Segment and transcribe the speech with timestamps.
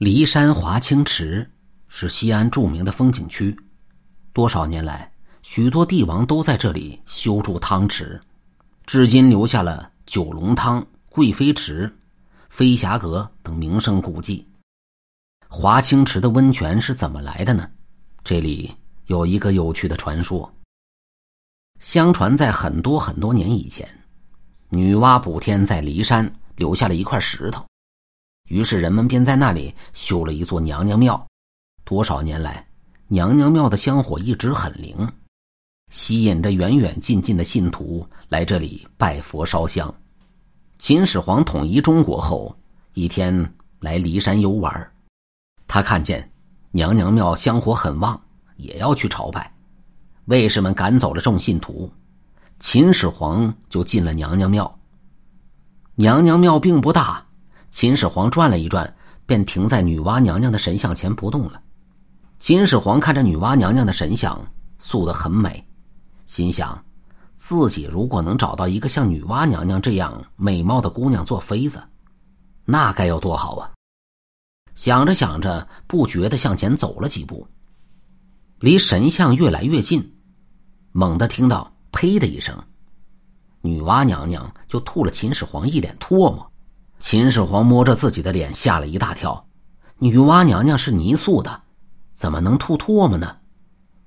[0.00, 1.48] 骊山华清池
[1.86, 3.56] 是西安著名的风景区，
[4.32, 5.08] 多少年来，
[5.42, 8.20] 许多帝王都在这里修筑汤池，
[8.86, 11.90] 至今留下了九龙汤、贵妃池、
[12.48, 14.44] 飞霞阁等名胜古迹。
[15.48, 17.70] 华清池的温泉是怎么来的呢？
[18.24, 18.74] 这里
[19.06, 20.52] 有一个有趣的传说。
[21.78, 23.88] 相传在很多很多年以前，
[24.70, 27.64] 女娲补天在骊山留下了一块石头。
[28.48, 31.26] 于是人们便在那里修了一座娘娘庙。
[31.84, 32.66] 多少年来，
[33.08, 35.10] 娘娘庙的香火一直很灵，
[35.90, 39.92] 吸引着远远近近的信徒来这里拜佛烧香。
[40.78, 42.54] 秦始皇统一中国后，
[42.94, 44.92] 一天来骊山游玩，
[45.66, 46.30] 他看见
[46.70, 48.20] 娘娘庙香火很旺，
[48.56, 49.52] 也要去朝拜。
[50.26, 51.90] 卫士们赶走了众信徒，
[52.58, 54.78] 秦始皇就进了娘娘庙。
[55.94, 57.24] 娘娘庙并不大。
[57.74, 58.94] 秦始皇转了一转，
[59.26, 61.60] 便停在女娲娘娘的神像前不动了。
[62.38, 64.40] 秦始皇看着女娲娘娘的神像
[64.78, 65.66] 塑得很美，
[66.24, 66.80] 心想：
[67.34, 71.82] 自己如果能找到一个像女娲娘娘这样美貌的姑娘做妃子，
[72.64, 73.72] 那该有多好啊！
[74.76, 77.44] 想着想着，不觉地向前走了几步，
[78.60, 80.14] 离神像越来越近，
[80.92, 82.56] 猛地听到“呸”的一声，
[83.62, 86.48] 女娲娘娘就吐了秦始皇一脸唾沫。
[87.06, 89.46] 秦始皇摸着自己的脸，吓了一大跳。
[89.98, 91.60] 女娲娘娘是泥塑的，
[92.14, 93.36] 怎么能吐唾沫呢？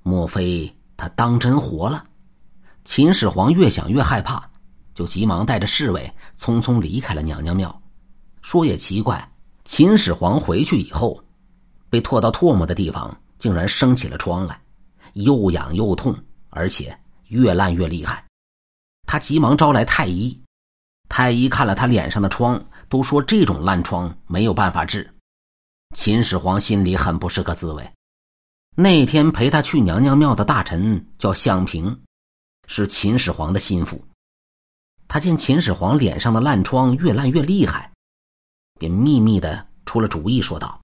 [0.01, 2.03] 莫非她当真活了？
[2.85, 4.43] 秦始皇越想越害怕，
[4.95, 7.81] 就急忙带着侍卫匆匆离开了娘娘庙。
[8.41, 9.31] 说也奇怪，
[9.63, 11.23] 秦始皇回去以后，
[11.91, 14.59] 被唾到唾沫的地方竟然生起了疮来，
[15.13, 16.15] 又痒又痛，
[16.49, 18.25] 而且越烂越厉害。
[19.05, 20.35] 他急忙招来太医，
[21.09, 22.63] 太医看了他脸上的疮。
[22.89, 25.13] 都说这种烂疮没有办法治，
[25.93, 27.85] 秦始皇心里很不是个滋味。
[28.77, 32.01] 那天陪他去娘娘庙的大臣叫向平，
[32.65, 34.01] 是秦始皇的心腹。
[35.09, 37.91] 他见秦始皇脸上的烂疮越烂越厉害，
[38.79, 40.79] 便秘密的出了主意，说道：“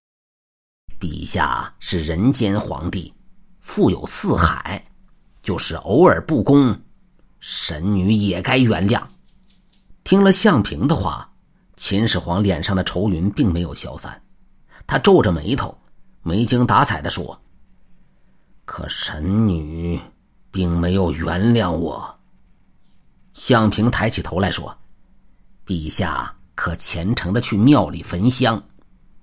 [1.00, 3.14] 陛下是人间皇帝，
[3.62, 4.86] 富有四海，
[5.42, 6.78] 就是偶尔不公，
[7.40, 9.02] 神女也该原谅。”
[10.04, 11.30] 听了向平的话。
[11.76, 14.22] 秦始皇脸上的愁云并没有消散，
[14.86, 15.76] 他皱着眉头，
[16.22, 17.38] 没精打采的说
[18.64, 20.00] ：“可神女
[20.52, 22.16] 并没有原谅我。”
[23.34, 24.74] 向平抬起头来说
[25.66, 28.62] ：“陛下可虔诚的去庙里焚香，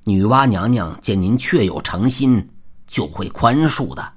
[0.05, 2.47] 女娲娘娘见您确有诚心，
[2.89, 4.13] 就会宽恕的。”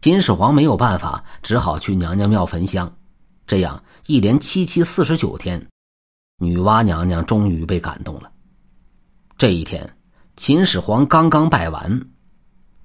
[0.00, 2.90] 秦始皇没有办法，只好去娘娘庙焚香。
[3.46, 5.64] 这样一连七七四十九天。
[6.38, 8.30] 女娲娘娘终于被感动了。
[9.38, 9.96] 这一天，
[10.36, 12.00] 秦始皇刚刚拜完，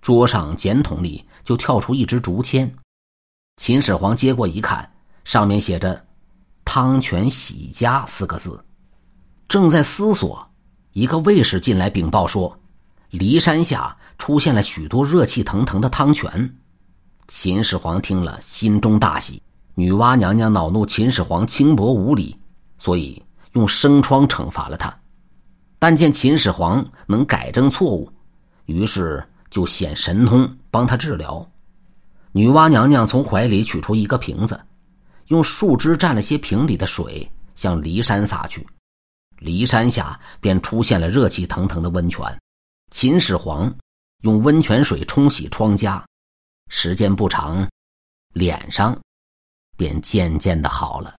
[0.01, 2.71] 桌上简筒里就跳出一支竹签。
[3.57, 4.87] 秦始皇接过一看，
[5.23, 6.05] 上面写着
[6.63, 8.63] “汤泉喜家”四个字。
[9.47, 10.47] 正在思索，
[10.91, 12.59] 一个卫士进来禀报说，
[13.11, 16.57] 骊山下出现了许多热气腾腾的汤泉。
[17.27, 19.41] 秦始皇听了，心中大喜。
[19.79, 22.35] 女娲娘娘恼怒秦始皇轻薄无礼，
[22.79, 23.23] 所以。
[23.53, 24.95] 用生疮惩罚了他，
[25.79, 28.11] 但见秦始皇能改正错误，
[28.65, 31.49] 于是就显神通帮他治疗。
[32.33, 34.59] 女娲娘娘从怀里取出一个瓶子，
[35.27, 38.67] 用树枝蘸了些瓶里的水，向骊山洒去，
[39.39, 42.23] 骊山下便出现了热气腾腾的温泉。
[42.91, 43.73] 秦始皇
[44.21, 46.03] 用温泉水冲洗疮痂，
[46.69, 47.67] 时间不长，
[48.33, 48.95] 脸上
[49.77, 51.13] 便渐渐的好了。